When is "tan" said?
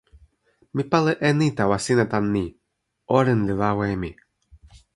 2.11-2.25